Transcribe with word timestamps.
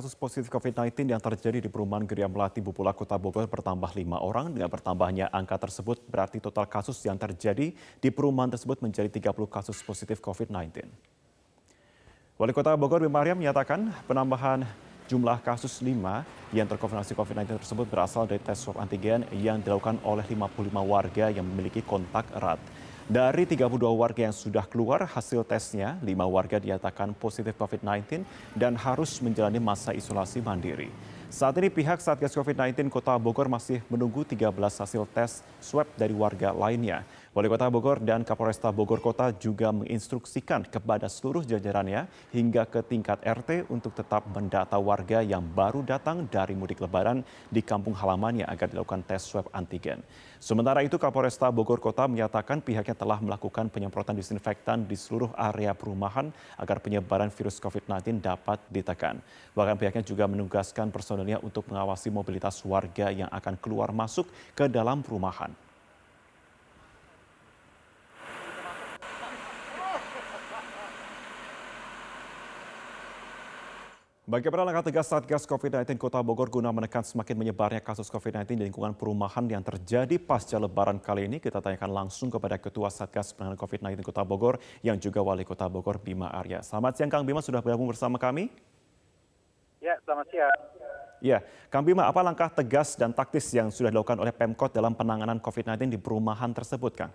kasus 0.00 0.16
positif 0.16 0.48
COVID-19 0.48 1.12
yang 1.12 1.20
terjadi 1.20 1.60
di 1.60 1.68
perumahan 1.68 2.08
Geria 2.08 2.24
Melati 2.24 2.64
Bupula 2.64 2.96
Kota 2.96 3.20
Bogor 3.20 3.44
bertambah 3.44 3.92
lima 3.92 4.16
orang. 4.16 4.48
Dengan 4.48 4.72
bertambahnya 4.72 5.28
angka 5.28 5.60
tersebut 5.60 6.00
berarti 6.08 6.40
total 6.40 6.64
kasus 6.64 6.96
yang 7.04 7.20
terjadi 7.20 7.68
di 7.76 8.08
perumahan 8.08 8.48
tersebut 8.48 8.80
menjadi 8.80 9.12
30 9.12 9.36
kasus 9.52 9.76
positif 9.84 10.24
COVID-19. 10.24 10.88
Wali 12.40 12.52
Kota 12.56 12.72
Bogor 12.80 13.04
Bima 13.04 13.20
Arya 13.20 13.36
menyatakan 13.36 13.92
penambahan 14.08 14.64
jumlah 15.04 15.36
kasus 15.44 15.84
5 15.84 15.92
yang 16.56 16.64
terkonfirmasi 16.64 17.12
COVID-19 17.12 17.60
tersebut 17.60 17.84
berasal 17.84 18.24
dari 18.24 18.40
tes 18.40 18.56
swab 18.56 18.80
antigen 18.80 19.28
yang 19.36 19.60
dilakukan 19.60 20.00
oleh 20.00 20.24
55 20.24 20.80
warga 20.80 21.28
yang 21.28 21.44
memiliki 21.44 21.84
kontak 21.84 22.24
erat. 22.32 22.56
Dari 23.10 23.42
32 23.42 23.74
warga 23.90 24.22
yang 24.22 24.30
sudah 24.30 24.62
keluar 24.70 25.02
hasil 25.02 25.42
tesnya, 25.42 25.98
5 25.98 26.30
warga 26.30 26.62
dinyatakan 26.62 27.10
positif 27.18 27.58
COVID-19 27.58 28.22
dan 28.54 28.78
harus 28.78 29.18
menjalani 29.18 29.58
masa 29.58 29.90
isolasi 29.90 30.38
mandiri. 30.38 30.94
Saat 31.26 31.58
ini 31.58 31.74
pihak 31.74 31.98
Satgas 31.98 32.30
COVID-19 32.30 32.86
Kota 32.86 33.18
Bogor 33.18 33.50
masih 33.50 33.82
menunggu 33.90 34.22
13 34.22 34.54
hasil 34.54 35.10
tes 35.10 35.42
swab 35.58 35.90
dari 35.98 36.14
warga 36.14 36.54
lainnya. 36.54 37.02
Wali 37.30 37.46
Kota 37.46 37.70
Bogor 37.70 38.02
dan 38.02 38.26
Kapolresta 38.26 38.74
Bogor 38.74 38.98
Kota 38.98 39.30
juga 39.30 39.70
menginstruksikan 39.70 40.66
kepada 40.66 41.06
seluruh 41.06 41.46
jajarannya 41.46 42.10
hingga 42.34 42.66
ke 42.66 42.82
tingkat 42.82 43.22
RT 43.22 43.70
untuk 43.70 43.94
tetap 43.94 44.26
mendata 44.34 44.74
warga 44.82 45.22
yang 45.22 45.38
baru 45.46 45.86
datang 45.86 46.26
dari 46.26 46.58
mudik 46.58 46.82
lebaran 46.82 47.22
di 47.46 47.62
kampung 47.62 47.94
halamannya 47.94 48.42
agar 48.50 48.74
dilakukan 48.74 49.06
tes 49.06 49.22
swab 49.22 49.46
antigen. 49.54 50.02
Sementara 50.42 50.82
itu 50.82 50.98
Kapolresta 50.98 51.46
Bogor 51.54 51.78
Kota 51.78 52.10
menyatakan 52.10 52.66
pihaknya 52.66 52.98
telah 52.98 53.22
melakukan 53.22 53.70
penyemprotan 53.70 54.18
disinfektan 54.18 54.90
di 54.90 54.98
seluruh 54.98 55.30
area 55.38 55.70
perumahan 55.70 56.34
agar 56.58 56.82
penyebaran 56.82 57.30
virus 57.30 57.62
COVID-19 57.62 58.26
dapat 58.26 58.58
ditekan. 58.74 59.22
Bahkan 59.54 59.78
pihaknya 59.78 60.02
juga 60.02 60.26
menugaskan 60.26 60.90
personelnya 60.90 61.38
untuk 61.38 61.70
mengawasi 61.70 62.10
mobilitas 62.10 62.58
warga 62.66 63.14
yang 63.14 63.30
akan 63.30 63.54
keluar 63.62 63.94
masuk 63.94 64.26
ke 64.58 64.66
dalam 64.66 65.06
perumahan. 65.06 65.69
Bagaimana 74.30 74.62
langkah 74.62 74.86
tegas 74.86 75.10
Satgas 75.10 75.42
COVID-19 75.42 75.98
Kota 75.98 76.22
Bogor 76.22 76.46
guna 76.46 76.70
menekan 76.70 77.02
semakin 77.02 77.34
menyebarnya 77.34 77.82
kasus 77.82 78.06
COVID-19 78.06 78.62
di 78.62 78.70
lingkungan 78.70 78.94
perumahan 78.94 79.42
yang 79.50 79.58
terjadi 79.58 80.22
pasca 80.22 80.54
lebaran 80.54 81.02
kali 81.02 81.26
ini? 81.26 81.42
Kita 81.42 81.58
tanyakan 81.58 81.90
langsung 81.90 82.30
kepada 82.30 82.54
Ketua 82.54 82.94
Satgas 82.94 83.34
Penanganan 83.34 83.58
COVID-19 83.58 84.06
Kota 84.06 84.22
Bogor 84.22 84.62
yang 84.86 85.02
juga 85.02 85.18
Wali 85.18 85.42
Kota 85.42 85.66
Bogor 85.66 85.98
Bima 85.98 86.30
Arya. 86.30 86.62
Selamat 86.62 86.94
siang 86.94 87.10
Kang 87.10 87.26
Bima, 87.26 87.42
sudah 87.42 87.58
bergabung 87.58 87.90
bersama 87.90 88.22
kami? 88.22 88.54
Ya, 89.82 89.98
selamat 90.06 90.30
siang. 90.30 90.58
Ya, 91.18 91.42
Kang 91.66 91.82
Bima, 91.82 92.06
apa 92.06 92.22
langkah 92.22 92.54
tegas 92.54 92.94
dan 92.94 93.10
taktis 93.10 93.50
yang 93.50 93.74
sudah 93.74 93.90
dilakukan 93.90 94.14
oleh 94.14 94.30
Pemkot 94.30 94.70
dalam 94.70 94.94
penanganan 94.94 95.42
COVID-19 95.42 95.90
di 95.90 95.98
perumahan 95.98 96.54
tersebut, 96.54 96.94
Kang? 96.94 97.10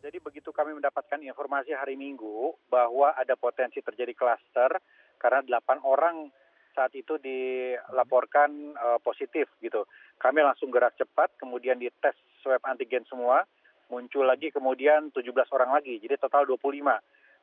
Jadi 0.00 0.16
begitu 0.16 0.48
kami 0.48 0.72
mendapatkan 0.72 1.20
informasi 1.20 1.76
hari 1.76 1.92
Minggu 1.92 2.56
bahwa 2.72 3.12
ada 3.12 3.36
potensi 3.36 3.84
terjadi 3.84 4.16
klaster, 4.16 4.80
karena 5.18 5.40
delapan 5.42 5.78
orang 5.82 6.30
saat 6.76 6.92
itu 6.92 7.16
dilaporkan 7.16 8.76
uh, 8.76 9.00
positif 9.00 9.48
gitu. 9.64 9.88
Kami 10.20 10.44
langsung 10.44 10.68
gerak 10.68 10.92
cepat, 11.00 11.32
kemudian 11.40 11.80
dites 11.80 12.12
swab 12.44 12.60
antigen 12.68 13.08
semua, 13.08 13.48
muncul 13.88 14.28
lagi 14.28 14.52
kemudian 14.52 15.08
17 15.08 15.32
orang 15.56 15.72
lagi, 15.72 15.96
jadi 15.96 16.20
total 16.20 16.44
25. 16.44 16.68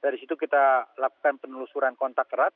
Dari 0.06 0.18
situ 0.22 0.38
kita 0.38 0.94
lakukan 1.02 1.42
penelusuran 1.42 1.98
kontak 1.98 2.30
erat, 2.30 2.54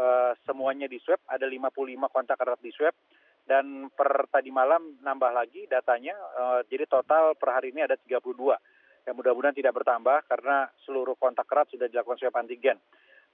uh, 0.00 0.32
semuanya 0.48 0.88
di 0.88 0.96
swab, 1.04 1.20
ada 1.28 1.44
55 1.44 2.08
kontak 2.08 2.40
erat 2.40 2.60
di 2.64 2.72
swab, 2.72 2.96
dan 3.44 3.92
per 3.92 4.24
tadi 4.32 4.48
malam 4.48 4.96
nambah 5.04 5.28
lagi 5.36 5.68
datanya, 5.68 6.16
uh, 6.16 6.60
jadi 6.64 6.88
total 6.88 7.36
per 7.36 7.52
hari 7.52 7.76
ini 7.76 7.84
ada 7.84 8.00
32. 8.00 8.56
Ya 9.04 9.12
mudah-mudahan 9.12 9.52
tidak 9.52 9.76
bertambah 9.76 10.24
karena 10.24 10.72
seluruh 10.88 11.12
kontak 11.20 11.44
erat 11.52 11.68
sudah 11.68 11.84
dilakukan 11.92 12.16
swab 12.16 12.40
antigen 12.40 12.80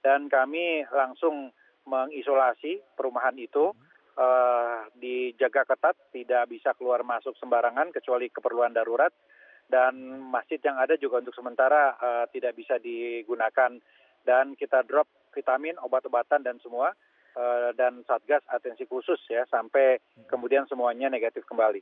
dan 0.01 0.27
kami 0.27 0.85
langsung 0.89 1.53
mengisolasi 1.85 2.81
perumahan 2.93 3.37
itu 3.37 3.73
uh, 4.17 4.85
dijaga 4.97 5.65
ketat 5.65 5.95
tidak 6.13 6.49
bisa 6.49 6.73
keluar 6.77 7.01
masuk 7.05 7.37
sembarangan 7.37 7.93
kecuali 7.93 8.29
keperluan 8.29 8.73
darurat. 8.73 9.13
Dan 9.71 10.19
masjid 10.27 10.59
yang 10.59 10.75
ada 10.75 10.99
juga 10.99 11.23
untuk 11.23 11.31
sementara 11.31 11.95
uh, 11.95 12.25
tidak 12.27 12.59
bisa 12.59 12.75
digunakan. 12.75 13.79
Dan 14.21 14.53
kita 14.59 14.83
drop 14.83 15.07
vitamin 15.31 15.79
obat-obatan 15.79 16.43
dan 16.43 16.59
semua 16.59 16.91
uh, 17.39 17.71
dan 17.73 18.03
satgas 18.03 18.43
atensi 18.51 18.83
khusus 18.85 19.17
ya 19.31 19.47
sampai 19.47 19.97
kemudian 20.27 20.67
semuanya 20.67 21.07
negatif 21.07 21.47
kembali. 21.47 21.79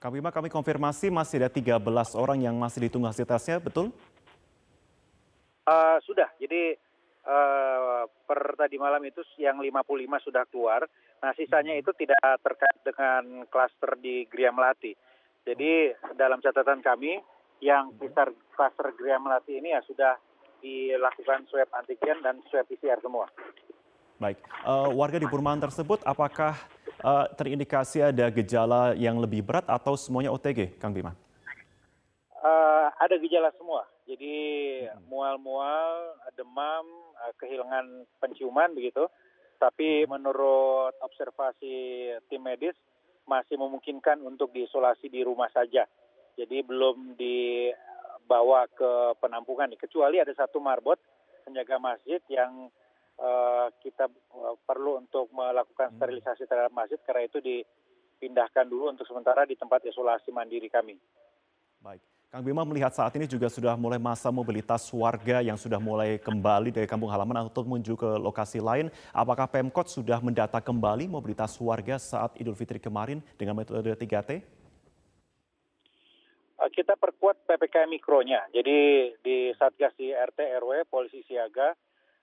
Bima, 0.00 0.32
kami 0.32 0.48
konfirmasi 0.48 1.12
masih 1.12 1.44
ada 1.44 1.52
13 1.52 1.76
orang 2.16 2.40
yang 2.40 2.56
masih 2.56 2.88
ditunggu 2.88 3.12
hasil 3.12 3.28
tesnya, 3.28 3.60
betul? 3.60 3.92
Uh, 5.68 6.00
sudah, 6.08 6.32
jadi 6.40 6.80
uh, 7.26 8.04
per 8.24 8.40
tadi 8.56 8.76
malam 8.80 9.02
itu 9.04 9.20
yang 9.40 9.60
55 9.60 10.26
sudah 10.26 10.44
keluar. 10.48 10.80
Nah, 11.20 11.32
sisanya 11.36 11.76
itu 11.76 11.92
tidak 11.92 12.20
terkait 12.40 12.78
dengan 12.80 13.44
klaster 13.52 13.98
di 14.00 14.24
Gria 14.30 14.54
Melati. 14.54 14.96
Jadi 15.44 15.92
dalam 16.16 16.40
catatan 16.40 16.80
kami 16.80 17.20
yang 17.60 17.92
sekitar 17.96 18.32
klaster 18.56 18.92
Gria 18.96 19.20
Melati 19.20 19.60
ini 19.60 19.76
ya 19.76 19.84
sudah 19.84 20.16
dilakukan 20.60 21.48
swab 21.48 21.68
antigen 21.76 22.20
dan 22.24 22.40
swab 22.48 22.64
PCR 22.68 23.00
semua. 23.00 23.28
Baik, 24.20 24.36
uh, 24.68 24.92
warga 24.92 25.16
di 25.16 25.24
perumahan 25.24 25.64
tersebut 25.64 26.04
apakah 26.04 26.52
uh, 27.00 27.24
terindikasi 27.40 28.04
ada 28.04 28.28
gejala 28.28 28.92
yang 28.92 29.16
lebih 29.16 29.40
berat 29.40 29.64
atau 29.64 29.96
semuanya 29.96 30.28
OTG, 30.28 30.76
Kang 30.76 30.92
Bima? 30.92 31.16
Uh, 32.36 32.92
ada 33.00 33.16
gejala 33.16 33.48
semua. 33.56 33.88
Jadi 34.04 34.36
mual-mual, 35.08 36.20
demam, 36.36 36.84
Eh, 37.09 37.09
kehilangan 37.38 38.06
penciuman 38.20 38.72
begitu. 38.72 39.06
Tapi 39.60 40.08
menurut 40.08 40.96
observasi 41.04 41.74
tim 42.32 42.40
medis 42.40 42.76
masih 43.28 43.60
memungkinkan 43.60 44.24
untuk 44.24 44.50
diisolasi 44.56 45.12
di 45.12 45.20
rumah 45.20 45.52
saja. 45.52 45.84
Jadi 46.34 46.64
belum 46.64 47.20
dibawa 47.20 48.64
ke 48.72 49.20
penampungan. 49.20 49.68
Kecuali 49.76 50.16
ada 50.16 50.32
satu 50.32 50.58
marbot 50.58 50.96
penjaga 51.44 51.76
masjid 51.76 52.20
yang 52.32 52.72
uh, 53.20 53.68
kita 53.84 54.08
uh, 54.32 54.56
perlu 54.64 55.04
untuk 55.04 55.28
melakukan 55.30 55.92
hmm. 55.92 55.96
sterilisasi 56.00 56.48
terhadap 56.48 56.72
masjid 56.72 56.98
karena 57.04 57.28
itu 57.28 57.38
dipindahkan 57.44 58.64
dulu 58.64 58.88
untuk 58.88 59.04
sementara 59.04 59.44
di 59.44 59.60
tempat 59.60 59.84
isolasi 59.84 60.32
mandiri 60.32 60.72
kami. 60.72 60.96
Baik. 61.84 62.00
Kang 62.30 62.46
Bima 62.46 62.62
melihat 62.62 62.94
saat 62.94 63.10
ini 63.18 63.26
juga 63.26 63.50
sudah 63.50 63.74
mulai 63.74 63.98
masa 63.98 64.30
mobilitas 64.30 64.86
warga 64.94 65.42
yang 65.42 65.58
sudah 65.58 65.82
mulai 65.82 66.14
kembali 66.14 66.70
dari 66.70 66.86
kampung 66.86 67.10
halaman 67.10 67.42
atau 67.42 67.66
menuju 67.66 67.98
ke 67.98 68.06
lokasi 68.22 68.62
lain. 68.62 68.86
Apakah 69.10 69.50
Pemkot 69.50 69.90
sudah 69.90 70.22
mendata 70.22 70.62
kembali 70.62 71.10
mobilitas 71.10 71.58
warga 71.58 71.98
saat 71.98 72.38
Idul 72.38 72.54
Fitri 72.54 72.78
kemarin 72.78 73.18
dengan 73.34 73.58
metode 73.58 73.98
3T? 73.98 74.30
Eh, 74.30 74.42
kita 76.70 76.94
perkuat 76.94 77.50
PPKM 77.50 77.98
Mikronya. 77.98 78.46
Jadi 78.54 79.10
di 79.26 79.50
Satgas 79.58 79.98
di 79.98 80.14
RT, 80.14 80.38
RW, 80.62 80.86
Polisi 80.86 81.26
Siaga, 81.26 81.74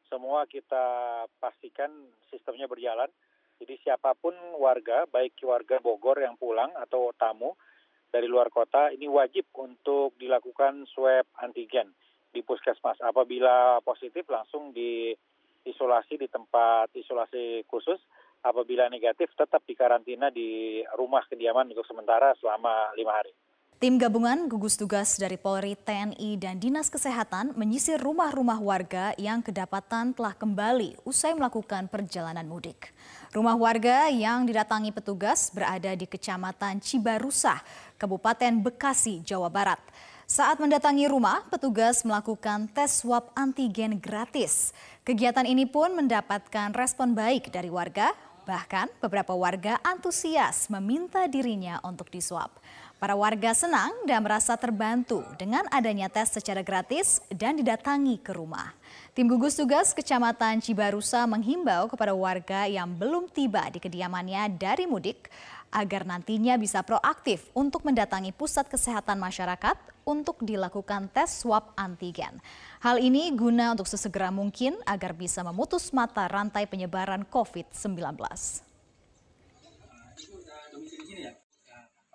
semua 0.08 0.48
kita 0.48 1.28
pastikan 1.44 1.92
sistemnya 2.32 2.72
berjalan. 2.72 3.12
Jadi 3.60 3.76
siapa 3.84 4.16
pun 4.16 4.32
warga, 4.56 5.04
baik 5.12 5.36
warga 5.44 5.84
Bogor 5.84 6.24
yang 6.24 6.40
pulang 6.40 6.72
atau 6.80 7.12
tamu, 7.20 7.60
dari 8.08 8.28
luar 8.28 8.48
kota 8.50 8.90
ini 8.92 9.06
wajib 9.08 9.48
untuk 9.58 10.16
dilakukan 10.16 10.88
swab 10.90 11.28
antigen 11.44 11.92
di 12.32 12.44
puskesmas. 12.44 13.00
Apabila 13.02 13.80
positif 13.82 14.28
langsung 14.30 14.72
diisolasi 14.76 16.20
di 16.20 16.28
tempat 16.30 16.92
isolasi 16.96 17.66
khusus. 17.68 18.00
Apabila 18.38 18.86
negatif 18.88 19.34
tetap 19.34 19.66
dikarantina 19.66 20.30
di 20.30 20.80
rumah 20.94 21.26
kediaman 21.26 21.74
untuk 21.74 21.90
sementara 21.90 22.38
selama 22.38 22.94
lima 22.94 23.18
hari. 23.18 23.34
Tim 23.78 24.02
gabungan 24.02 24.50
gugus 24.50 24.74
tugas 24.74 25.22
dari 25.22 25.38
Polri, 25.38 25.78
TNI, 25.78 26.34
dan 26.42 26.58
Dinas 26.58 26.90
Kesehatan 26.90 27.54
menyisir 27.54 28.02
rumah-rumah 28.02 28.58
warga 28.58 29.14
yang 29.22 29.38
kedapatan 29.46 30.18
telah 30.18 30.34
kembali 30.34 30.98
usai 31.06 31.38
melakukan 31.38 31.86
perjalanan 31.86 32.50
mudik. 32.50 32.90
Rumah 33.38 33.54
warga 33.54 34.10
yang 34.10 34.50
didatangi 34.50 34.90
petugas 34.90 35.54
berada 35.54 35.94
di 35.94 36.10
Kecamatan 36.10 36.82
Cibarusah, 36.82 37.62
Kabupaten 38.02 38.66
Bekasi, 38.66 39.22
Jawa 39.22 39.54
Barat. 39.54 39.78
Saat 40.26 40.58
mendatangi 40.58 41.06
rumah, 41.06 41.46
petugas 41.46 42.02
melakukan 42.02 42.66
tes 42.74 43.06
swab 43.06 43.30
antigen 43.38 44.02
gratis. 44.02 44.74
Kegiatan 45.06 45.46
ini 45.46 45.70
pun 45.70 45.94
mendapatkan 45.94 46.74
respon 46.74 47.14
baik 47.14 47.54
dari 47.54 47.70
warga, 47.70 48.10
bahkan 48.48 48.90
beberapa 49.04 49.36
warga 49.36 49.78
antusias 49.84 50.66
meminta 50.72 51.28
dirinya 51.28 51.84
untuk 51.86 52.08
diswab. 52.08 52.50
Para 52.98 53.14
warga 53.14 53.54
senang 53.54 53.94
dan 54.10 54.26
merasa 54.26 54.58
terbantu 54.58 55.22
dengan 55.38 55.62
adanya 55.70 56.10
tes 56.10 56.34
secara 56.34 56.66
gratis 56.66 57.22
dan 57.30 57.54
didatangi 57.54 58.18
ke 58.18 58.34
rumah. 58.34 58.74
Tim 59.14 59.30
gugus 59.30 59.54
tugas 59.54 59.94
Kecamatan 59.94 60.66
Cibarusa 60.66 61.30
menghimbau 61.30 61.94
kepada 61.94 62.18
warga 62.18 62.66
yang 62.66 62.90
belum 62.90 63.30
tiba 63.30 63.70
di 63.70 63.78
kediamannya 63.78 64.50
dari 64.58 64.90
mudik 64.90 65.30
agar 65.70 66.10
nantinya 66.10 66.58
bisa 66.58 66.82
proaktif 66.82 67.46
untuk 67.54 67.86
mendatangi 67.86 68.34
pusat 68.34 68.66
kesehatan 68.66 69.22
masyarakat 69.22 69.78
untuk 70.02 70.42
dilakukan 70.42 71.06
tes 71.14 71.46
swab 71.46 71.78
antigen. 71.78 72.42
Hal 72.82 72.98
ini 72.98 73.30
guna 73.38 73.78
untuk 73.78 73.86
sesegera 73.86 74.34
mungkin 74.34 74.74
agar 74.90 75.14
bisa 75.14 75.46
memutus 75.46 75.94
mata 75.94 76.26
rantai 76.26 76.66
penyebaran 76.66 77.30
COVID-19 77.30 78.66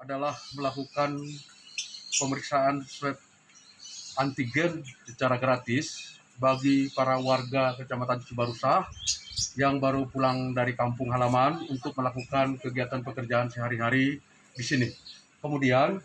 adalah 0.03 0.35
melakukan 0.59 1.15
pemeriksaan 2.19 2.83
swab 2.83 3.17
antigen 4.19 4.83
secara 5.07 5.39
gratis 5.39 6.19
bagi 6.37 6.91
para 6.91 7.23
warga 7.23 7.79
Kecamatan 7.79 8.21
Cibarusah 8.27 8.85
yang 9.55 9.79
baru 9.79 10.11
pulang 10.11 10.53
dari 10.53 10.75
kampung 10.75 11.15
halaman 11.15 11.65
untuk 11.71 11.95
melakukan 11.95 12.59
kegiatan 12.59 13.01
pekerjaan 13.01 13.49
sehari-hari 13.49 14.19
di 14.53 14.65
sini. 14.65 14.91
Kemudian 15.39 16.03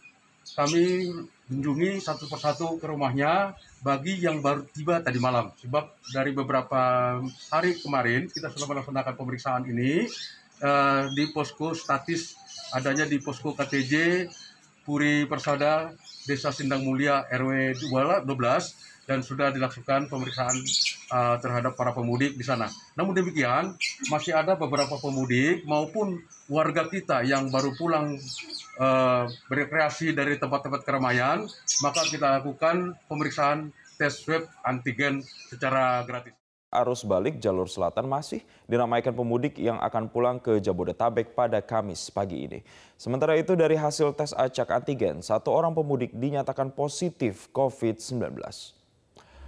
kami 0.55 1.09
kunjungi 1.49 1.99
satu 1.99 2.29
persatu 2.29 2.79
ke 2.79 2.85
rumahnya 2.88 3.57
bagi 3.83 4.21
yang 4.21 4.39
baru 4.39 4.63
tiba 4.71 5.01
tadi 5.01 5.19
malam. 5.19 5.51
Sebab 5.59 6.13
dari 6.13 6.31
beberapa 6.31 7.17
hari 7.51 7.75
kemarin 7.81 8.29
kita 8.29 8.53
sudah 8.53 8.67
melaksanakan 8.71 9.13
pemeriksaan 9.17 9.63
ini 9.67 10.07
uh, 10.63 11.11
di 11.11 11.27
posko 11.33 11.75
statis 11.75 12.46
adanya 12.75 13.08
di 13.08 13.19
posko 13.22 13.56
KTJ 13.56 14.28
Puri 14.88 15.28
Persada 15.28 15.92
Desa 16.24 16.52
Sindang 16.56 16.84
Mulia 16.84 17.28
RW 17.28 17.75
12 17.84 18.28
dan 19.08 19.24
sudah 19.24 19.56
dilakukan 19.56 20.12
pemeriksaan 20.12 20.56
uh, 21.16 21.36
terhadap 21.40 21.80
para 21.80 21.96
pemudik 21.96 22.36
di 22.36 22.44
sana. 22.44 22.68
Namun 23.00 23.16
demikian, 23.16 23.72
masih 24.12 24.36
ada 24.36 24.60
beberapa 24.60 25.00
pemudik 25.00 25.64
maupun 25.64 26.19
warga 26.52 26.88
kita 26.92 27.24
yang 27.24 27.48
baru 27.48 27.72
pulang 27.80 28.19
uh, 28.80 29.24
berekreasi 29.48 30.12
dari 30.12 30.36
tempat-tempat 30.36 30.84
keramaian, 30.84 31.48
maka 31.80 32.04
kita 32.12 32.44
lakukan 32.44 33.00
pemeriksaan 33.08 33.72
tes 33.96 34.14
swab 34.22 34.46
antigen 34.62 35.24
secara 35.50 36.04
gratis 36.06 36.37
arus 36.68 37.08
balik 37.08 37.40
jalur 37.40 37.64
selatan 37.72 38.12
masih 38.12 38.44
diramaikan 38.68 39.16
pemudik 39.16 39.56
yang 39.56 39.80
akan 39.80 40.12
pulang 40.12 40.36
ke 40.36 40.60
Jabodetabek 40.60 41.31
pada 41.31 41.64
Kamis 41.64 42.12
pagi 42.12 42.44
ini. 42.44 42.60
Sementara 43.00 43.40
itu 43.40 43.56
dari 43.56 43.80
hasil 43.80 44.12
tes 44.12 44.36
acak 44.36 44.75
antigen, 44.75 45.24
satu 45.24 45.56
orang 45.56 45.72
pemudik 45.72 46.12
dinyatakan 46.12 46.75
positif 46.75 47.48
COVID-19. 47.56 48.36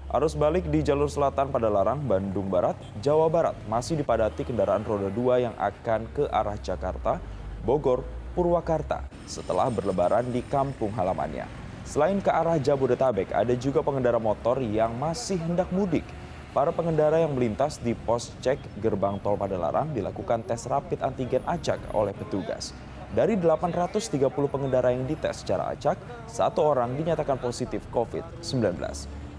Arus 0.09 0.33
balik 0.33 0.65
di 0.71 0.79
jalur 0.79 1.11
selatan 1.11 1.51
pada 1.51 1.67
Larang, 1.67 1.99
Bandung 2.01 2.47
Barat, 2.47 2.79
Jawa 3.03 3.27
Barat 3.27 3.53
masih 3.67 3.99
dipadati 3.99 4.47
kendaraan 4.47 4.87
roda 4.87 5.11
2 5.11 5.43
yang 5.43 5.55
akan 5.59 6.07
ke 6.15 6.23
arah 6.31 6.57
Jakarta, 6.57 7.19
Bogor, 7.67 8.07
Purwakarta 8.33 9.05
setelah 9.27 9.67
berlebaran 9.67 10.23
di 10.31 10.39
kampung 10.47 10.95
halamannya. 10.95 11.45
Selain 11.83 12.17
ke 12.23 12.31
arah 12.31 12.55
Jabodetabek, 12.55 13.35
ada 13.35 13.53
juga 13.59 13.83
pengendara 13.83 14.21
motor 14.21 14.63
yang 14.63 14.95
masih 14.95 15.41
hendak 15.41 15.69
mudik. 15.75 16.05
Para 16.49 16.73
pengendara 16.73 17.21
yang 17.21 17.37
melintas 17.37 17.77
di 17.77 17.93
pos 17.93 18.33
cek 18.41 18.81
gerbang 18.81 19.21
tol 19.21 19.37
Padalarang 19.37 19.93
dilakukan 19.93 20.41
tes 20.41 20.65
rapid 20.65 20.97
antigen 21.05 21.45
acak 21.45 21.77
oleh 21.93 22.09
petugas. 22.09 22.73
Dari 23.13 23.37
830 23.37 24.33
pengendara 24.49 24.89
yang 24.89 25.05
dites 25.05 25.45
secara 25.45 25.69
acak, 25.69 26.01
satu 26.25 26.65
orang 26.65 26.97
dinyatakan 26.97 27.37
positif 27.37 27.85
COVID-19. 27.93 28.65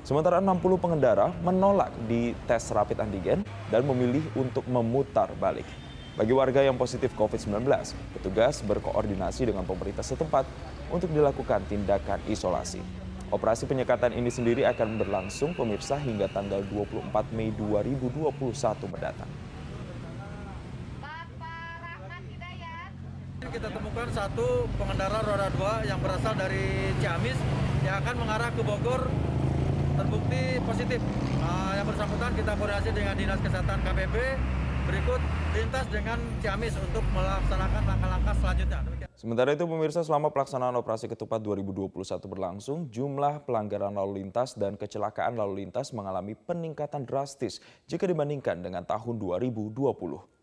Sementara 0.06 0.38
60 0.38 0.62
pengendara 0.78 1.34
menolak 1.42 1.90
di 2.06 2.30
tes 2.46 2.70
rapid 2.70 3.02
antigen 3.02 3.42
dan 3.74 3.82
memilih 3.82 4.22
untuk 4.38 4.62
memutar 4.70 5.34
balik. 5.42 5.66
Bagi 6.14 6.30
warga 6.30 6.62
yang 6.62 6.78
positif 6.78 7.10
COVID-19, 7.18 7.66
petugas 8.14 8.62
berkoordinasi 8.62 9.50
dengan 9.50 9.66
pemerintah 9.66 10.06
setempat 10.06 10.46
untuk 10.94 11.10
dilakukan 11.10 11.66
tindakan 11.66 12.22
isolasi. 12.30 13.09
Operasi 13.30 13.62
penyekatan 13.70 14.10
ini 14.10 14.26
sendiri 14.26 14.66
akan 14.66 14.98
berlangsung 14.98 15.54
pemirsa 15.54 15.94
hingga 16.02 16.26
tanggal 16.34 16.66
24 16.66 17.30
Mei 17.30 17.54
2021 17.54 18.26
mendatang. 18.90 19.30
Kita 23.50 23.66
temukan 23.70 24.06
satu 24.10 24.66
pengendara 24.78 25.22
roda 25.22 25.46
dua 25.54 25.82
yang 25.86 26.02
berasal 26.02 26.34
dari 26.34 26.90
Ciamis 26.98 27.38
yang 27.86 28.02
akan 28.02 28.14
mengarah 28.18 28.50
ke 28.50 28.62
Bogor 28.66 29.06
terbukti 29.94 30.42
positif. 30.66 30.98
Nah, 31.38 31.78
yang 31.78 31.86
bersangkutan 31.86 32.34
kita 32.34 32.52
koordinasi 32.58 32.90
dengan 32.94 33.14
Dinas 33.14 33.38
Kesehatan 33.42 33.78
KPB 33.86 34.14
berikut 34.90 35.20
lintas 35.54 35.86
dengan 35.86 36.18
Ciamis 36.42 36.74
untuk 36.82 37.06
melaksanakan 37.14 37.82
langkah-langkah 37.94 38.34
selanjutnya. 38.42 38.89
Sementara 39.16 39.52
itu 39.52 39.68
pemirsa 39.68 40.00
selama 40.00 40.32
pelaksanaan 40.32 40.74
operasi 40.80 41.04
ketupat 41.10 41.44
2021 41.44 41.92
berlangsung, 42.24 42.88
jumlah 42.88 43.44
pelanggaran 43.44 43.92
lalu 43.92 44.24
lintas 44.24 44.56
dan 44.56 44.80
kecelakaan 44.80 45.36
lalu 45.36 45.66
lintas 45.66 45.92
mengalami 45.92 46.32
peningkatan 46.32 47.04
drastis 47.04 47.60
jika 47.84 48.08
dibandingkan 48.08 48.64
dengan 48.64 48.86
tahun 48.88 49.20
2020. 49.20 50.40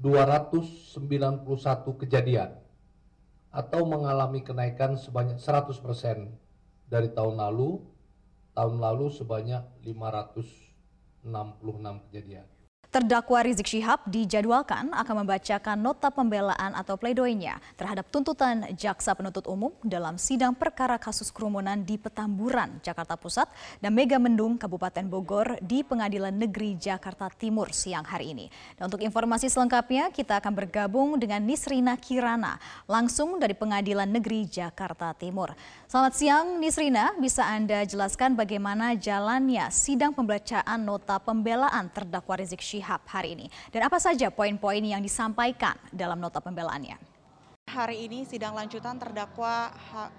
1.291 0.02 2.00
kejadian 2.00 2.50
atau 3.54 3.86
mengalami 3.86 4.42
kenaikan 4.42 4.98
sebanyak 4.98 5.38
100 5.38 5.78
persen 5.78 6.34
dari 6.90 7.10
tahun 7.10 7.38
lalu. 7.38 7.82
Tahun 8.54 8.78
lalu 8.78 9.10
sebanyak 9.10 9.66
500 9.82 10.74
66 11.24 12.04
kejadian. 12.08 12.46
Terdakwa 12.92 13.40
Rizik 13.40 13.66
Syihab 13.66 14.04
dijadwalkan 14.06 14.92
akan 14.92 15.24
membacakan 15.24 15.80
nota 15.80 16.12
pembelaan 16.12 16.76
atau 16.76 16.94
pledoinya 17.00 17.56
terhadap 17.74 18.06
tuntutan 18.12 18.68
jaksa 18.76 19.16
penuntut 19.18 19.48
umum 19.50 19.72
dalam 19.82 20.20
sidang 20.20 20.52
perkara 20.52 21.00
kasus 21.00 21.32
kerumunan 21.32 21.80
di 21.80 21.96
Petamburan, 21.96 22.78
Jakarta 22.84 23.16
Pusat 23.16 23.50
dan 23.80 23.92
Mega 23.96 24.20
Mendung, 24.20 24.60
Kabupaten 24.60 25.06
Bogor 25.10 25.58
di 25.64 25.80
Pengadilan 25.82 26.34
Negeri 26.34 26.76
Jakarta 26.76 27.30
Timur 27.32 27.72
siang 27.74 28.04
hari 28.04 28.36
ini. 28.36 28.46
Dan 28.78 28.92
untuk 28.92 29.00
informasi 29.00 29.48
selengkapnya 29.48 30.12
kita 30.12 30.38
akan 30.38 30.52
bergabung 30.52 31.16
dengan 31.16 31.42
Nisrina 31.42 31.96
Kirana 31.98 32.60
langsung 32.86 33.40
dari 33.40 33.56
Pengadilan 33.58 34.06
Negeri 34.06 34.46
Jakarta 34.46 35.14
Timur. 35.18 35.56
Selamat 35.90 36.12
siang 36.14 36.46
Nisrina, 36.58 37.14
bisa 37.18 37.42
Anda 37.46 37.82
jelaskan 37.86 38.38
bagaimana 38.38 38.94
jalannya 38.94 39.70
sidang 39.74 40.14
pembacaan 40.14 40.78
nota 40.82 41.18
pembelaan 41.18 41.90
terdakwa 41.90 42.38
Rizik 42.38 42.62
Syihab 42.62 42.73
Syihab 42.74 43.06
hari 43.06 43.38
ini. 43.38 43.46
Dan 43.70 43.86
apa 43.86 44.02
saja 44.02 44.34
poin-poin 44.34 44.82
yang 44.82 44.98
disampaikan 44.98 45.78
dalam 45.94 46.18
nota 46.18 46.42
pembelaannya? 46.42 46.98
Hari 47.70 48.10
ini 48.10 48.26
sidang 48.26 48.58
lanjutan 48.58 48.98
terdakwa 48.98 49.70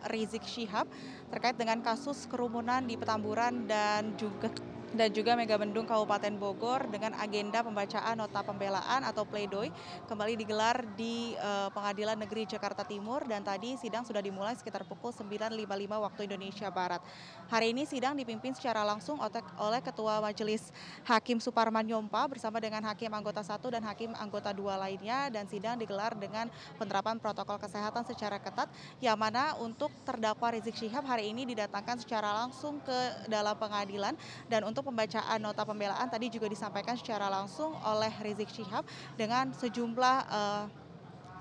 Rizik 0.07 0.47
Syihab 0.47 0.87
terkait 1.27 1.59
dengan 1.59 1.83
kasus 1.83 2.23
kerumunan 2.31 2.79
di 2.87 2.95
Petamburan 2.95 3.67
dan 3.67 4.15
juga 4.15 4.47
dan 4.93 5.09
juga 5.09 5.33
Megabendung 5.33 5.89
Kabupaten 5.89 6.33
Bogor 6.37 6.85
dengan 6.91 7.15
agenda 7.17 7.63
pembacaan 7.63 8.19
nota 8.19 8.43
pembelaan 8.43 9.01
atau 9.07 9.23
pledoi 9.23 9.71
kembali 10.05 10.35
digelar 10.35 10.83
di 10.93 11.33
uh, 11.39 11.71
Pengadilan 11.71 12.19
Negeri 12.19 12.43
Jakarta 12.49 12.83
Timur 12.83 13.23
dan 13.25 13.41
tadi 13.41 13.79
sidang 13.79 14.03
sudah 14.03 14.19
dimulai 14.19 14.53
sekitar 14.53 14.83
pukul 14.83 15.15
9.55 15.15 15.65
waktu 15.87 16.21
Indonesia 16.27 16.67
Barat. 16.67 16.99
Hari 17.47 17.71
ini 17.71 17.87
sidang 17.87 18.19
dipimpin 18.19 18.51
secara 18.51 18.81
langsung 18.81 19.17
oleh 19.57 19.81
Ketua 19.85 20.19
Majelis 20.19 20.69
Hakim 21.07 21.39
Suparman 21.39 21.87
Yompa 21.87 22.27
bersama 22.27 22.59
dengan 22.59 22.83
Hakim 22.83 23.09
anggota 23.15 23.39
satu 23.45 23.71
dan 23.71 23.85
Hakim 23.87 24.11
anggota 24.19 24.51
dua 24.51 24.75
lainnya 24.75 25.31
dan 25.31 25.47
sidang 25.47 25.79
digelar 25.79 26.11
dengan 26.19 26.51
penerapan 26.75 27.15
protokol 27.15 27.55
kesehatan 27.55 28.03
secara 28.03 28.35
ketat 28.43 28.67
yang 28.99 29.15
mana 29.15 29.55
untuk 29.63 29.87
terdakwa 30.03 30.51
Rizik 30.51 30.75
Syihab 30.75 31.07
hari 31.07 31.31
ini 31.31 31.47
didatangkan 31.47 32.03
secara 32.03 32.33
langsung 32.43 32.83
ke 32.83 32.99
dalam 33.31 33.55
pengadilan 33.55 34.17
dan 34.51 34.67
untuk 34.67 34.74
pembacaan 34.81 35.39
nota 35.39 35.61
pembelaan 35.63 36.07
tadi 36.09 36.31
juga 36.31 36.49
disampaikan 36.49 36.95
secara 36.97 37.29
langsung 37.29 37.75
oleh 37.83 38.11
Rizik 38.23 38.49
Syihab 38.49 38.87
dengan 39.19 39.53
sejumlah 39.53 40.17
uh, 40.27 40.63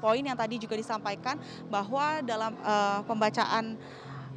poin 0.04 0.20
yang 0.20 0.36
tadi 0.36 0.60
juga 0.60 0.76
disampaikan 0.76 1.40
bahwa 1.72 2.20
dalam 2.20 2.52
uh, 2.60 3.00
pembacaan 3.08 3.80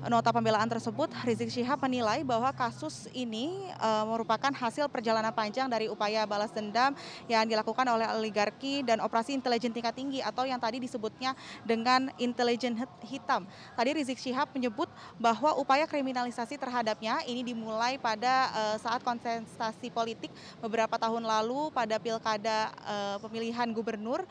nota 0.05 0.29
pembelaan 0.29 0.69
tersebut, 0.69 1.09
Rizik 1.25 1.49
Syihab 1.49 1.81
menilai 1.81 2.21
bahwa 2.21 2.53
kasus 2.53 3.09
ini 3.17 3.49
uh, 3.81 4.05
merupakan 4.05 4.53
hasil 4.53 4.85
perjalanan 4.93 5.33
panjang 5.33 5.65
dari 5.65 5.89
upaya 5.89 6.21
balas 6.29 6.53
dendam 6.53 6.93
yang 7.25 7.41
dilakukan 7.49 7.81
oleh 7.89 8.05
oligarki 8.13 8.85
dan 8.85 9.01
operasi 9.01 9.33
intelijen 9.33 9.73
tingkat 9.73 9.97
tinggi 9.97 10.21
atau 10.21 10.45
yang 10.45 10.61
tadi 10.61 10.77
disebutnya 10.77 11.33
dengan 11.65 12.13
intelijen 12.21 12.77
hitam. 13.09 13.49
Tadi 13.73 13.89
Rizik 13.97 14.21
Syihab 14.21 14.53
menyebut 14.53 14.87
bahwa 15.17 15.57
upaya 15.57 15.89
kriminalisasi 15.89 16.61
terhadapnya 16.61 17.25
ini 17.25 17.41
dimulai 17.41 17.97
pada 17.97 18.53
uh, 18.53 18.77
saat 18.77 19.01
kontestasi 19.01 19.89
politik 19.89 20.29
beberapa 20.61 20.93
tahun 21.01 21.25
lalu 21.25 21.73
pada 21.73 21.97
pilkada 21.97 22.69
uh, 22.85 23.17
pemilihan 23.17 23.65
gubernur 23.73 24.21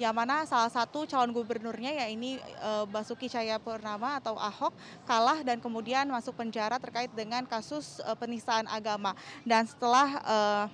yang 0.00 0.16
mana 0.16 0.48
salah 0.48 0.72
satu 0.72 1.04
calon 1.04 1.36
gubernurnya 1.36 1.92
ya 1.92 2.06
ini 2.08 2.40
uh, 2.64 2.88
Basuki 2.88 3.28
Cahayapurnama 3.28 4.24
atau 4.24 4.36
Ahok 4.40 4.72
kalah 5.04 5.44
dan 5.44 5.60
kemudian 5.60 6.08
masuk 6.08 6.32
penjara 6.32 6.80
terkait 6.80 7.12
dengan 7.12 7.44
kasus 7.44 8.00
uh, 8.04 8.16
penistaan 8.16 8.64
agama 8.72 9.12
dan 9.44 9.68
setelah 9.68 10.08
uh, 10.24 10.64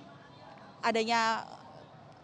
adanya 0.79 1.43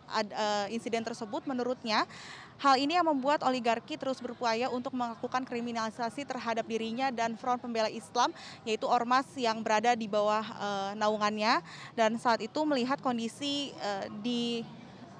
ad, 0.08 0.32
insiden 0.72 1.04
tersebut 1.04 1.44
menurutnya 1.44 2.08
Hal 2.56 2.80
ini 2.80 2.96
yang 2.96 3.04
membuat 3.04 3.44
oligarki 3.44 4.00
terus 4.00 4.24
berupaya 4.24 4.72
untuk 4.72 4.96
melakukan 4.96 5.44
kriminalisasi 5.44 6.24
terhadap 6.24 6.64
dirinya 6.64 7.12
dan 7.12 7.36
Front 7.36 7.60
Pembela 7.60 7.92
Islam, 7.92 8.32
yaitu 8.64 8.88
ormas 8.88 9.28
yang 9.36 9.60
berada 9.60 9.92
di 9.92 10.08
bawah 10.08 10.46
uh, 10.56 10.92
naungannya. 10.96 11.60
Dan 12.00 12.16
saat 12.16 12.40
itu 12.40 12.64
melihat 12.64 13.04
kondisi 13.04 13.76
uh, 13.84 14.08
di 14.24 14.64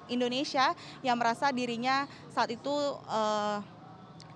Indonesia 0.08 0.72
yang 1.02 1.16
merasa 1.18 1.50
dirinya 1.50 2.06
saat 2.32 2.52
itu 2.54 2.74
uh, 3.06 3.58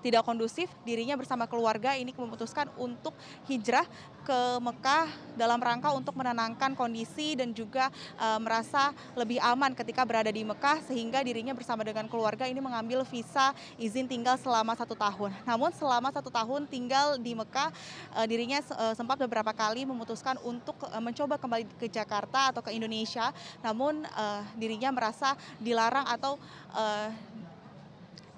tidak 0.01 0.25
kondusif, 0.25 0.67
dirinya 0.81 1.13
bersama 1.15 1.45
keluarga 1.45 1.93
ini 1.93 2.11
memutuskan 2.11 2.67
untuk 2.75 3.13
hijrah 3.45 3.85
ke 4.21 4.39
Mekah 4.61 5.09
dalam 5.33 5.57
rangka 5.57 5.89
untuk 5.97 6.13
menenangkan 6.13 6.77
kondisi 6.77 7.33
dan 7.33 7.53
juga 7.53 7.89
e, 8.17 8.27
merasa 8.37 8.93
lebih 9.17 9.41
aman 9.41 9.73
ketika 9.73 10.05
berada 10.05 10.29
di 10.29 10.45
Mekah 10.45 10.81
sehingga 10.85 11.25
dirinya 11.25 11.57
bersama 11.57 11.81
dengan 11.81 12.05
keluarga 12.05 12.45
ini 12.45 12.61
mengambil 12.61 13.01
visa 13.05 13.53
izin 13.81 14.05
tinggal 14.05 14.37
selama 14.37 14.77
satu 14.77 14.93
tahun. 14.93 15.33
Namun 15.45 15.73
selama 15.73 16.13
satu 16.13 16.29
tahun 16.29 16.69
tinggal 16.69 17.17
di 17.17 17.33
Mekah 17.33 17.73
e, 18.13 18.19
dirinya 18.29 18.61
e, 18.61 18.85
sempat 18.93 19.17
beberapa 19.17 19.49
kali 19.53 19.89
memutuskan 19.89 20.37
untuk 20.45 20.77
e, 20.85 20.97
mencoba 21.01 21.41
kembali 21.41 21.65
ke 21.81 21.89
Jakarta 21.89 22.53
atau 22.53 22.61
ke 22.61 22.73
Indonesia, 22.73 23.33
namun 23.65 24.05
e, 24.05 24.25
dirinya 24.57 24.93
merasa 24.93 25.33
dilarang 25.57 26.05
atau 26.05 26.37
e, 26.77 26.83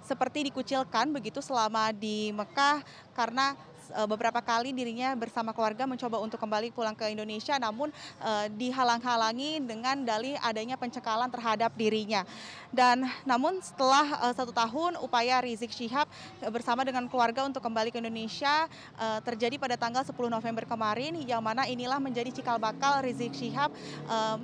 seperti 0.04 0.52
dikucilkan 0.52 1.10
begitu 1.16 1.40
selama 1.40 1.96
di 1.96 2.30
Mekah 2.36 2.84
karena 3.16 3.56
eh, 3.92 4.08
beberapa 4.08 4.44
kali 4.44 4.76
dirinya 4.76 5.16
bersama 5.16 5.56
keluarga 5.56 5.88
mencoba 5.88 6.20
untuk 6.20 6.38
kembali 6.40 6.76
pulang 6.76 6.96
ke 6.96 7.08
Indonesia 7.12 7.56
namun 7.60 7.90
uh, 8.20 8.46
dihalang-halangi 8.60 9.64
dengan 9.64 10.04
dalih 10.04 10.36
adanya 10.44 10.76
pencekalan 10.76 11.32
terhadap 11.32 11.72
dirinya. 11.80 12.28
Dan 12.74 13.06
namun 13.24 13.62
setelah 13.64 14.06
uh, 14.20 14.34
satu 14.34 14.52
tahun 14.52 15.00
upaya 15.00 15.40
Rizik 15.44 15.72
Syihab 15.72 16.10
bersama 16.52 16.84
dengan 16.84 17.08
keluarga 17.08 17.46
untuk 17.46 17.64
kembali 17.64 17.94
ke 17.94 18.02
Indonesia 18.02 18.68
uh, 18.98 19.20
terjadi 19.24 19.56
pada 19.62 19.80
tanggal 19.80 20.04
10 20.04 20.16
November 20.28 20.64
kemarin 20.68 21.16
yang 21.24 21.40
mana 21.44 21.70
inilah 21.70 22.02
menjadi 22.02 22.34
cikal 22.34 22.58
bakal 22.60 23.04
Rizik 23.06 23.36
Syihab 23.36 23.70
uh, 24.10 24.38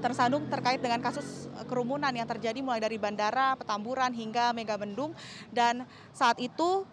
tersandung 0.00 0.48
terkait 0.48 0.80
dengan 0.80 0.98
kasus 0.98 1.46
eh, 1.60 1.64
kerumunan 1.68 2.10
yang 2.10 2.26
terjadi 2.26 2.58
mulai 2.64 2.80
dari 2.80 2.96
bandara, 2.96 3.54
Petamburan 3.54 4.10
hingga 4.16 4.50
Megamendung 4.56 5.12
dan 5.52 5.84
saat 6.16 6.40
itu 6.40 6.88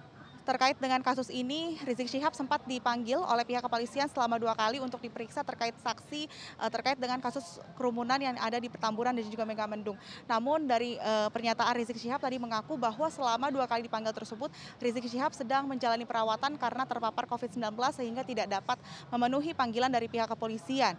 terkait 0.47 0.79
dengan 0.79 1.03
kasus 1.03 1.27
ini 1.27 1.75
Rizik 1.83 2.07
Syihab 2.07 2.31
sempat 2.31 2.63
dipanggil 2.63 3.19
oleh 3.19 3.43
pihak 3.43 3.59
kepolisian 3.59 4.07
selama 4.07 4.39
dua 4.39 4.55
kali 4.55 4.79
untuk 4.79 5.03
diperiksa 5.03 5.43
terkait 5.43 5.75
saksi 5.83 6.31
uh, 6.63 6.71
terkait 6.71 6.95
dengan 6.95 7.19
kasus 7.19 7.59
kerumunan 7.75 8.15
yang 8.15 8.39
ada 8.39 8.55
di 8.55 8.71
Petamburan 8.71 9.11
dan 9.11 9.27
juga 9.27 9.43
Megamendung. 9.43 9.99
Namun 10.23 10.63
dari 10.63 10.95
uh, 11.03 11.27
pernyataan 11.27 11.75
Rizik 11.75 11.99
Syihab 11.99 12.23
tadi 12.23 12.39
mengaku 12.39 12.79
bahwa 12.79 13.11
selama 13.11 13.51
dua 13.51 13.67
kali 13.67 13.91
dipanggil 13.91 14.15
tersebut 14.15 14.47
Rizik 14.79 15.11
Syihab 15.11 15.35
sedang 15.35 15.67
menjalani 15.67 16.07
perawatan 16.07 16.55
karena 16.55 16.87
terpapar 16.87 17.27
COVID-19 17.27 17.75
sehingga 17.91 18.23
tidak 18.23 18.47
dapat 18.47 18.79
memenuhi 19.11 19.51
panggilan 19.51 19.91
dari 19.91 20.07
pihak 20.07 20.31
kepolisian 20.31 20.95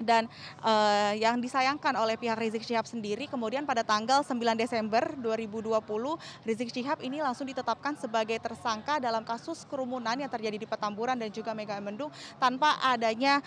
dan 0.00 0.28
uh, 0.60 1.12
yang 1.16 1.40
disayangkan 1.40 1.96
oleh 1.96 2.20
pihak 2.20 2.36
Rizik 2.36 2.64
Syihab 2.64 2.84
sendiri 2.84 3.28
kemudian 3.28 3.64
pada 3.64 3.80
tanggal 3.80 4.20
9 4.20 4.36
Desember 4.56 5.02
2020 5.18 5.80
Rizik 6.44 6.70
Syihab 6.72 7.00
ini 7.00 7.24
langsung 7.24 7.48
ditetapkan 7.48 7.96
sebagai 7.96 8.36
tersangka 8.40 9.00
dalam 9.00 9.24
kasus 9.24 9.64
kerumunan 9.64 10.16
yang 10.16 10.30
terjadi 10.30 10.56
di 10.60 10.68
Petamburan 10.68 11.16
dan 11.16 11.32
juga 11.32 11.56
Megamendung 11.56 12.12
tanpa 12.36 12.76
adanya 12.84 13.40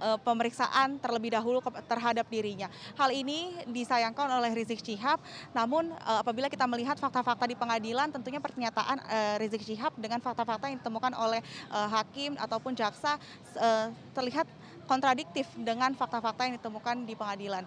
uh, 0.00 0.18
pemeriksaan 0.20 1.00
terlebih 1.00 1.34
dahulu 1.34 1.60
terhadap 1.88 2.26
dirinya. 2.28 2.68
Hal 2.96 3.12
ini 3.12 3.52
disayangkan 3.70 4.28
oleh 4.28 4.52
Rizik 4.52 4.80
Syihab, 4.80 5.20
namun 5.52 5.92
uh, 6.04 6.20
apabila 6.20 6.48
kita 6.48 6.64
melihat 6.68 6.96
fakta-fakta 7.00 7.48
di 7.48 7.56
pengadilan, 7.56 8.08
tentunya 8.12 8.40
pernyataan 8.40 8.98
uh, 9.02 9.34
Rizik 9.40 9.64
Syihab 9.64 9.92
dengan 9.96 10.20
fakta-fakta 10.20 10.68
yang 10.68 10.78
ditemukan 10.80 11.12
oleh 11.16 11.40
hakim 11.70 12.38
ataupun 12.38 12.72
jaksa 12.72 13.18
terlihat 14.12 14.46
kontradiktif 14.86 15.44
dengan 15.58 15.92
fakta-fakta 15.92 16.46
yang 16.46 16.54
ditemukan 16.56 17.04
di 17.04 17.14
pengadilan. 17.18 17.64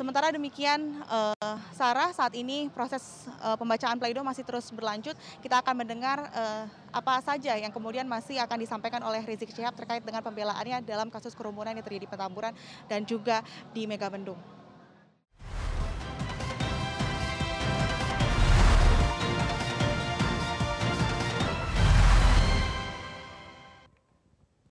Sementara 0.00 0.32
demikian, 0.32 1.04
uh, 1.12 1.56
Sarah 1.76 2.08
saat 2.16 2.32
ini 2.32 2.72
proses 2.72 3.28
uh, 3.44 3.52
pembacaan 3.60 4.00
pleido 4.00 4.24
masih 4.24 4.48
terus 4.48 4.72
berlanjut. 4.72 5.12
Kita 5.44 5.60
akan 5.60 5.84
mendengar 5.84 6.24
uh, 6.32 6.64
apa 6.88 7.20
saja 7.20 7.52
yang 7.60 7.68
kemudian 7.68 8.08
masih 8.08 8.40
akan 8.40 8.64
disampaikan 8.64 9.04
oleh 9.04 9.20
Rizik 9.20 9.52
Syihab 9.52 9.76
terkait 9.76 10.00
dengan 10.00 10.24
pembelaannya 10.24 10.80
dalam 10.88 11.12
kasus 11.12 11.36
kerumunan 11.36 11.76
yang 11.76 11.84
terjadi 11.84 12.08
di 12.08 12.12
Petamburan 12.16 12.56
dan 12.88 13.04
juga 13.04 13.44
di 13.76 13.84
Megamendung. 13.84 14.40